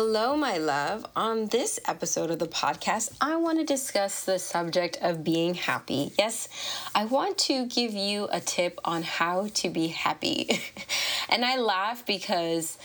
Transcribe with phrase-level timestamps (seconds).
[0.00, 1.04] Hello, my love.
[1.16, 6.12] On this episode of the podcast, I want to discuss the subject of being happy.
[6.16, 6.48] Yes,
[6.94, 10.60] I want to give you a tip on how to be happy.
[11.28, 12.78] and I laugh because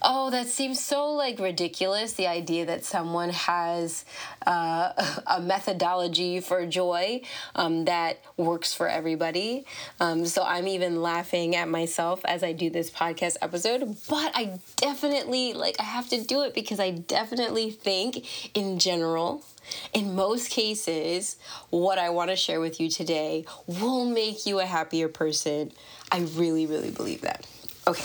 [0.00, 2.12] Oh, that seems so like ridiculous.
[2.12, 4.04] The idea that someone has
[4.46, 4.92] uh,
[5.26, 7.22] a methodology for joy
[7.54, 9.64] um, that works for everybody.
[9.98, 13.96] Um, so I'm even laughing at myself as I do this podcast episode.
[14.08, 19.44] But I definitely, like, I have to do it because I definitely think in general,
[19.92, 21.36] in most cases,
[21.70, 25.72] what I want to share with you today will make you a happier person.
[26.12, 27.46] I really, really believe that.
[27.86, 28.04] Okay.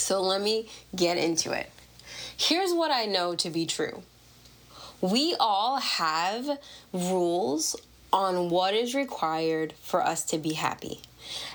[0.00, 1.70] So let me get into it.
[2.36, 4.02] Here's what I know to be true
[5.00, 6.58] we all have
[6.92, 7.76] rules
[8.12, 11.00] on what is required for us to be happy.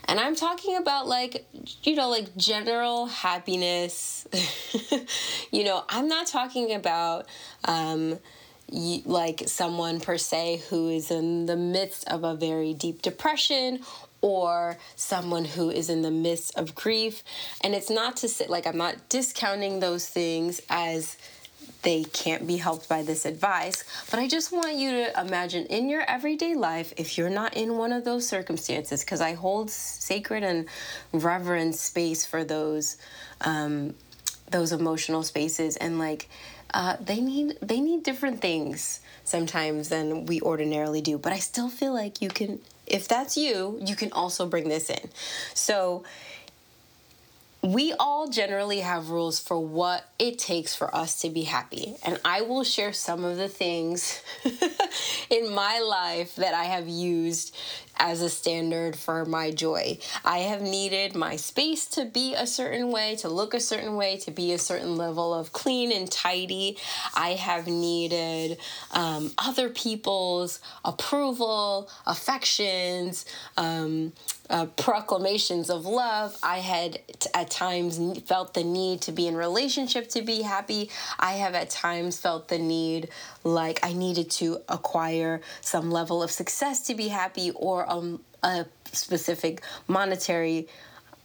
[0.05, 1.45] And I'm talking about like,
[1.83, 4.27] you know, like general happiness.
[5.51, 7.27] you know, I'm not talking about
[7.65, 8.19] um,
[8.69, 13.79] like someone per se who is in the midst of a very deep depression
[14.21, 17.23] or someone who is in the midst of grief.
[17.61, 21.17] And it's not to say, like, I'm not discounting those things as
[21.81, 25.87] they can't be helped by this advice, but I just want you to imagine in
[25.87, 30.43] your everyday life, if you're not in one of those circumstances, because I hold sacred
[30.43, 30.65] and
[31.13, 32.97] reverent space for those,
[33.41, 33.93] um,
[34.49, 36.27] those emotional spaces, and like,
[36.73, 41.17] uh, they need they need different things sometimes than we ordinarily do.
[41.19, 42.59] But I still feel like you can
[42.95, 45.09] if that's you, you can also bring this in.
[45.53, 46.05] So,
[47.61, 51.95] we all generally have rules for what it takes for us to be happy.
[52.05, 54.21] And I will share some of the things
[55.31, 57.55] in my life that I have used
[57.97, 59.97] as a standard for my joy.
[60.23, 64.17] I have needed my space to be a certain way, to look a certain way,
[64.17, 66.77] to be a certain level of clean and tidy.
[67.13, 68.57] I have needed
[68.91, 73.25] um, other people's approval, affections,
[73.57, 74.13] um,
[74.49, 76.37] uh, proclamations of love.
[76.43, 80.89] I had t- at times felt the need to be in relationship to be happy.
[81.19, 83.09] I have at times felt the need
[83.43, 88.65] like I needed to acquire some level of success to be happy or um, a
[88.91, 90.67] specific monetary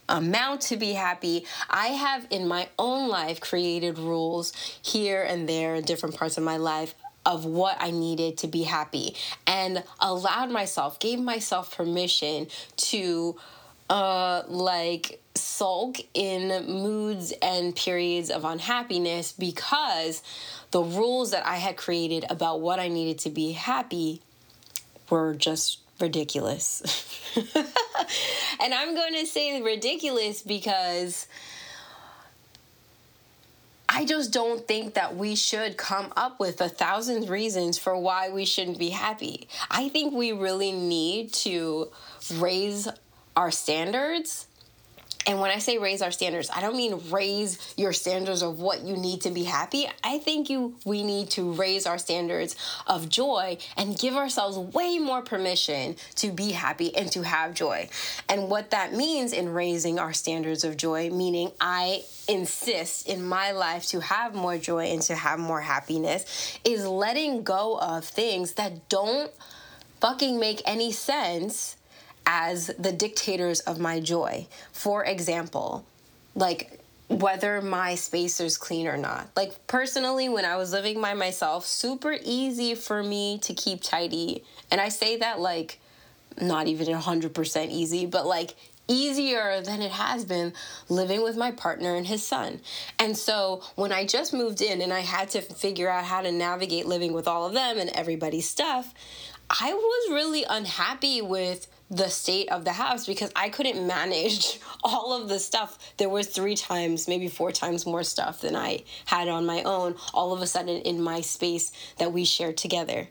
[0.08, 1.46] amount to be happy.
[1.68, 4.52] I have in my own life created rules
[4.82, 6.94] here and there in different parts of my life
[7.26, 9.14] of what I needed to be happy
[9.46, 13.36] and allowed myself, gave myself permission to
[13.88, 20.22] uh like sulk in moods and periods of unhappiness because
[20.70, 24.22] the rules that I had created about what I needed to be happy
[25.08, 26.82] were just ridiculous.
[27.36, 31.26] and I'm going to say ridiculous because
[33.92, 38.30] I just don't think that we should come up with a thousand reasons for why
[38.30, 39.48] we shouldn't be happy.
[39.68, 41.90] I think we really need to
[42.36, 42.86] raise
[43.36, 44.46] our standards
[45.30, 48.82] and when I say raise our standards, I don't mean raise your standards of what
[48.82, 49.86] you need to be happy.
[50.02, 52.56] I think you we need to raise our standards
[52.88, 57.88] of joy and give ourselves way more permission to be happy and to have joy.
[58.28, 63.52] And what that means in raising our standards of joy, meaning I insist in my
[63.52, 68.54] life to have more joy and to have more happiness, is letting go of things
[68.54, 69.30] that don't
[70.00, 71.76] fucking make any sense
[72.32, 74.46] as the dictators of my joy.
[74.70, 75.84] For example,
[76.36, 76.78] like
[77.08, 79.28] whether my space is clean or not.
[79.34, 84.44] Like personally, when I was living by myself, super easy for me to keep tidy.
[84.70, 85.80] And I say that like
[86.40, 88.54] not even 100% easy, but like
[88.86, 90.52] easier than it has been
[90.88, 92.60] living with my partner and his son.
[93.00, 96.30] And so when I just moved in and I had to figure out how to
[96.30, 98.94] navigate living with all of them and everybody's stuff,
[99.50, 105.12] I was really unhappy with the state of the house because I couldn't manage all
[105.12, 105.78] of the stuff.
[105.96, 109.96] There was three times, maybe four times more stuff than I had on my own,
[110.14, 113.08] all of a sudden in my space that we shared together.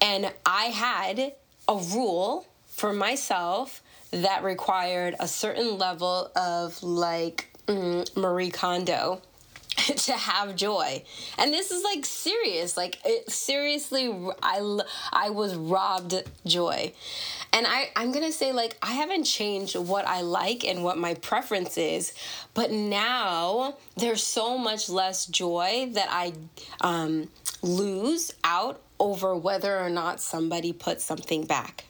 [0.00, 1.32] And I had
[1.68, 9.20] a rule for myself that required a certain level of like mm, Marie Kondo
[9.76, 11.02] to have joy.
[11.38, 12.76] And this is like serious.
[12.76, 14.78] Like it seriously I
[15.12, 16.92] I was robbed joy.
[17.56, 21.14] And I I'm to say like I haven't changed what I like and what my
[21.14, 22.12] preference is,
[22.52, 26.34] but now there's so much less joy that I
[26.82, 27.28] um
[27.62, 31.86] lose out over whether or not somebody puts something back.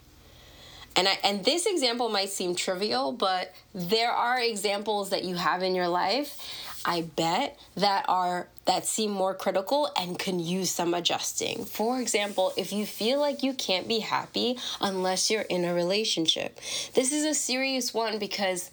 [0.94, 5.64] And I, and this example might seem trivial, but there are examples that you have
[5.64, 6.38] in your life,
[6.86, 11.64] I bet, that are that seem more critical and can use some adjusting.
[11.64, 16.58] For example, if you feel like you can't be happy unless you're in a relationship.
[16.94, 18.70] This is a serious one because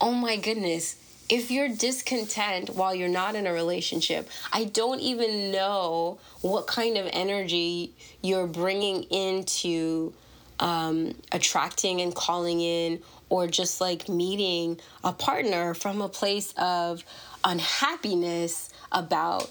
[0.00, 0.96] oh my goodness,
[1.28, 6.96] if you're discontent while you're not in a relationship, I don't even know what kind
[6.96, 7.92] of energy
[8.22, 10.12] you're bringing into
[10.58, 17.04] um, attracting and calling in, or just like meeting a partner from a place of
[17.44, 19.50] unhappiness about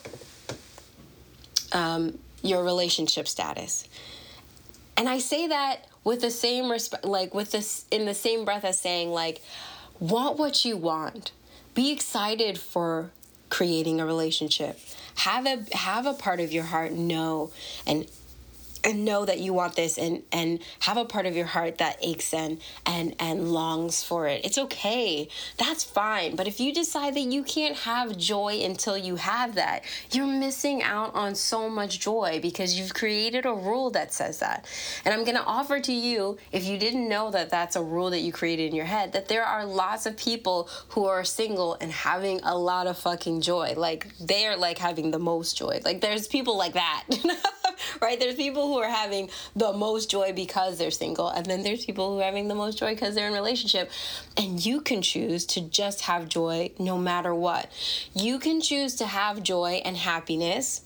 [1.71, 3.87] um, your relationship status.
[4.97, 8.65] And I say that with the same respect, like with this in the same breath
[8.65, 9.41] as saying, like,
[9.99, 11.31] want what you want.
[11.73, 13.11] Be excited for
[13.49, 14.79] creating a relationship.
[15.15, 17.51] Have a have a part of your heart know
[17.85, 18.09] and
[18.83, 21.97] and know that you want this and and have a part of your heart that
[22.01, 24.45] aches and and and longs for it.
[24.45, 25.27] It's okay.
[25.57, 26.35] That's fine.
[26.35, 30.81] But if you decide that you can't have joy until you have that you're missing
[30.83, 34.65] out on so much joy because you've created a rule that says that.
[35.05, 38.09] And i'm going to offer to you if you didn't know that that's a rule
[38.09, 41.77] that you created in your head that there are lots of people who are single
[41.81, 43.73] and having a lot of fucking joy.
[43.75, 45.81] Like they're like having the most joy.
[45.83, 47.05] Like there's people like that
[48.01, 51.85] right there's people who are having the most joy because they're single, and then there's
[51.85, 53.89] people who are having the most joy because they're in relationship.
[54.37, 57.69] And you can choose to just have joy no matter what.
[58.13, 60.81] You can choose to have joy and happiness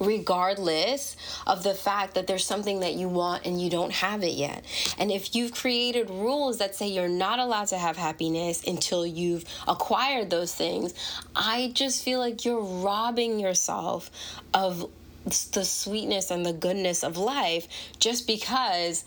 [0.00, 4.32] regardless of the fact that there's something that you want and you don't have it
[4.34, 4.64] yet.
[4.98, 9.44] And if you've created rules that say you're not allowed to have happiness until you've
[9.66, 10.94] acquired those things,
[11.34, 14.10] I just feel like you're robbing yourself
[14.52, 14.90] of
[15.24, 17.66] the sweetness and the goodness of life
[17.98, 19.04] just because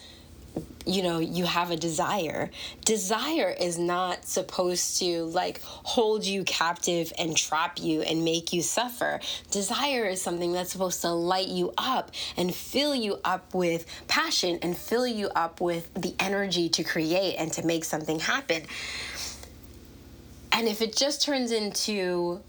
[0.86, 2.50] you know you have a desire.
[2.86, 8.62] Desire is not supposed to like hold you captive and trap you and make you
[8.62, 9.20] suffer.
[9.52, 14.60] Desire is something that's supposed to light you up and fill you up with passion
[14.62, 18.64] and fill you up with the energy to create and to make something happen.
[20.52, 22.42] And if it just turns into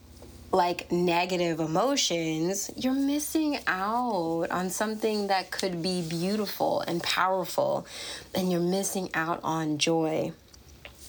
[0.51, 7.87] like negative emotions, you're missing out on something that could be beautiful and powerful,
[8.35, 10.33] and you're missing out on joy.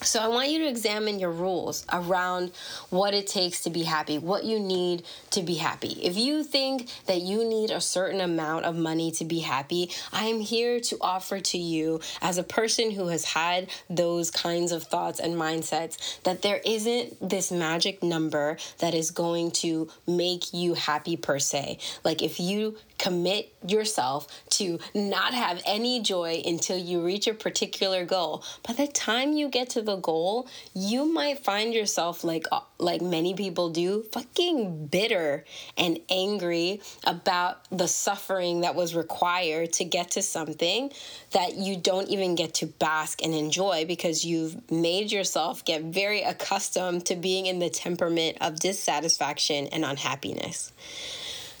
[0.02, 2.52] So, I want you to examine your rules around
[2.88, 5.02] what it takes to be happy, what you need
[5.32, 5.98] to be happy.
[6.02, 10.24] If you think that you need a certain amount of money to be happy, I
[10.24, 14.84] am here to offer to you, as a person who has had those kinds of
[14.84, 20.72] thoughts and mindsets, that there isn't this magic number that is going to make you
[20.74, 21.78] happy per se.
[22.04, 28.04] Like, if you commit yourself to not have any joy until you reach a particular
[28.04, 28.44] goal.
[28.66, 33.00] By the time you get to the goal, you might find yourself like uh, like
[33.00, 35.44] many people do, fucking bitter
[35.78, 40.92] and angry about the suffering that was required to get to something
[41.32, 46.22] that you don't even get to bask and enjoy because you've made yourself get very
[46.22, 50.72] accustomed to being in the temperament of dissatisfaction and unhappiness.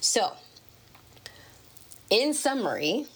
[0.02, 0.32] So,
[2.10, 3.06] in summary,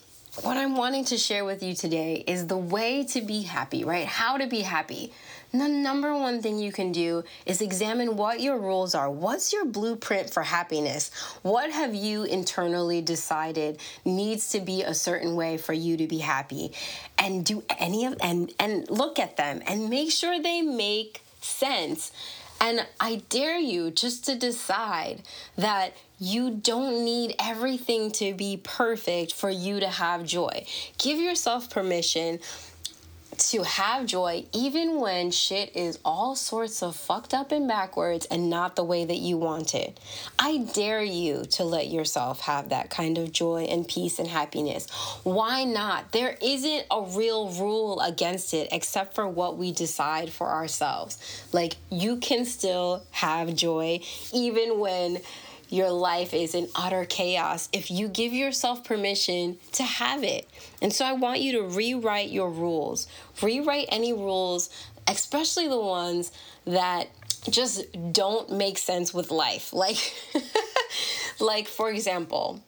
[0.43, 4.07] what I'm wanting to share with you today is the way to be happy, right?
[4.07, 5.13] How to be happy.
[5.53, 9.09] the number one thing you can do is examine what your rules are.
[9.09, 11.13] What's your blueprint for happiness?
[11.43, 16.19] What have you internally decided needs to be a certain way for you to be
[16.19, 16.73] happy?
[17.19, 22.11] And do any of and and look at them and make sure they make sense.
[22.65, 25.21] And I dare you just to decide
[25.55, 30.65] that you don't need everything to be perfect for you to have joy.
[30.97, 32.39] Give yourself permission
[33.51, 38.49] to have joy even when shit is all sorts of fucked up and backwards and
[38.49, 39.99] not the way that you want it.
[40.39, 44.89] I dare you to let yourself have that kind of joy and peace and happiness.
[45.25, 46.13] Why not?
[46.13, 51.19] There isn't a real rule against it except for what we decide for ourselves.
[51.53, 54.01] Like, you can still have joy
[54.33, 55.19] even when
[55.69, 60.49] your life is in utter chaos if you give yourself permission to have it.
[60.83, 63.07] And so I want you to rewrite your rules.
[63.43, 64.71] Rewrite any rules,
[65.09, 66.33] especially the ones
[66.67, 67.09] that
[67.51, 69.73] just don't make sense with life.
[69.73, 69.99] Like
[71.41, 72.63] like for example,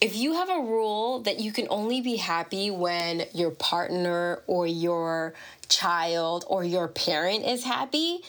[0.00, 4.66] if you have a rule that you can only be happy when your partner or
[4.66, 5.34] your
[5.68, 8.20] child or your parent is happy,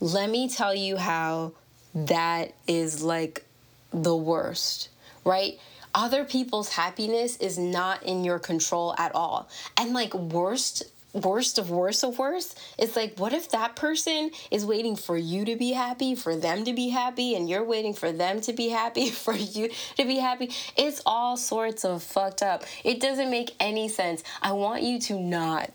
[0.00, 1.52] let me tell you how
[1.94, 3.44] that is like
[3.92, 4.88] the worst,
[5.24, 5.58] right?
[5.94, 9.48] Other people's happiness is not in your control at all.
[9.76, 10.84] And like worst
[11.14, 15.44] worst of worst of worst it's like what if that person is waiting for you
[15.44, 18.68] to be happy for them to be happy and you're waiting for them to be
[18.68, 23.54] happy for you to be happy it's all sorts of fucked up it doesn't make
[23.60, 25.70] any sense i want you to not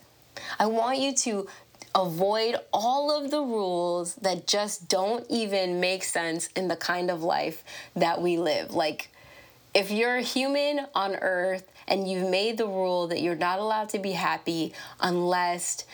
[0.59, 1.47] i want you to
[1.95, 7.23] avoid all of the rules that just don't even make sense in the kind of
[7.23, 7.63] life
[7.95, 8.73] that we live.
[8.73, 9.09] Like
[9.73, 13.89] if you're a human on earth and you've made the rule that you're not allowed
[13.89, 15.85] to be happy unless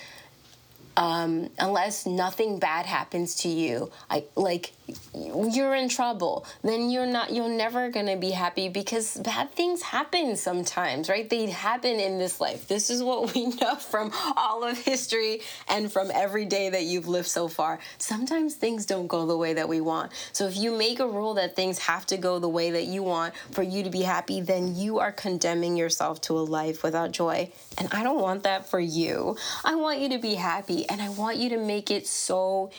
[0.97, 4.71] um, unless nothing bad happens to you, I like
[5.13, 6.46] you're in trouble.
[6.63, 7.34] Then you're not.
[7.34, 11.30] You're never gonna be happy because bad things happen sometimes, right?
[11.30, 12.68] They happen in this life.
[12.68, 17.08] This is what we know from all of history and from every day that you've
[17.08, 17.80] lived so far.
[17.98, 20.12] Sometimes things don't go the way that we want.
[20.34, 23.04] So if you make a rule that things have to go the way that you
[23.04, 27.12] want for you to be happy, then you are condemning yourself to a life without
[27.12, 27.51] joy.
[27.77, 29.38] And I don't want that for you.
[29.63, 32.70] I want you to be happy and I want you to make it so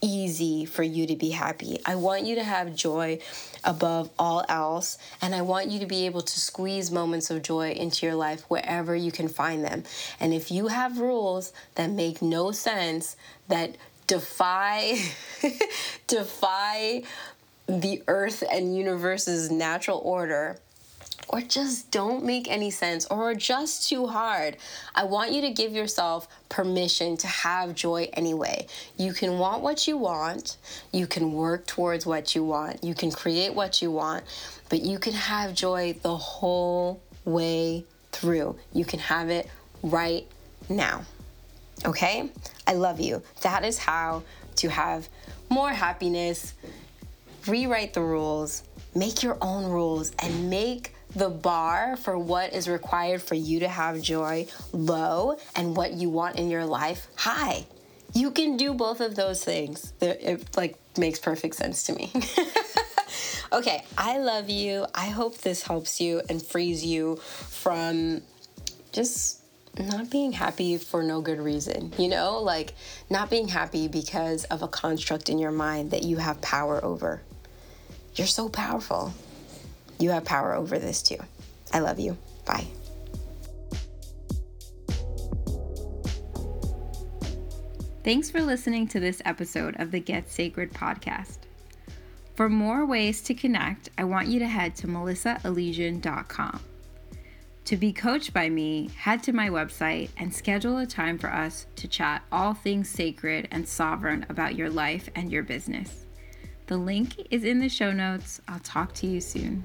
[0.00, 1.78] easy for you to be happy.
[1.84, 3.18] I want you to have joy
[3.64, 7.72] above all else, and I want you to be able to squeeze moments of joy
[7.72, 9.84] into your life wherever you can find them.
[10.20, 13.16] And if you have rules that make no sense,
[13.48, 13.76] that
[14.06, 14.98] defy
[16.06, 17.02] defy
[17.66, 20.58] the earth and universe's natural order,
[21.28, 24.56] or just don't make any sense or are just too hard,
[24.94, 28.66] I want you to give yourself permission to have joy anyway.
[28.96, 30.56] You can want what you want,
[30.92, 34.24] you can work towards what you want, you can create what you want,
[34.68, 38.56] but you can have joy the whole way through.
[38.72, 39.48] You can have it
[39.82, 40.26] right
[40.68, 41.04] now.
[41.84, 42.30] Okay?
[42.66, 43.22] I love you.
[43.42, 44.22] That is how
[44.56, 45.08] to have
[45.50, 46.54] more happiness,
[47.46, 48.62] rewrite the rules,
[48.94, 53.68] make your own rules, and make the bar for what is required for you to
[53.68, 57.64] have joy low and what you want in your life high.
[58.12, 59.92] You can do both of those things.
[60.00, 62.12] It like makes perfect sense to me.
[63.52, 64.86] okay, I love you.
[64.94, 68.20] I hope this helps you and frees you from
[68.92, 69.42] just
[69.78, 72.74] not being happy for no good reason, you know, like
[73.10, 77.22] not being happy because of a construct in your mind that you have power over.
[78.14, 79.12] You're so powerful.
[79.98, 81.18] You have power over this too.
[81.72, 82.16] I love you.
[82.44, 82.66] Bye.
[88.04, 91.38] Thanks for listening to this episode of the Get Sacred podcast.
[92.36, 96.60] For more ways to connect, I want you to head to melissaelysian.com.
[97.64, 101.66] To be coached by me, head to my website and schedule a time for us
[101.74, 106.05] to chat all things sacred and sovereign about your life and your business.
[106.66, 108.40] The link is in the show notes.
[108.48, 109.62] I'll talk to you soon.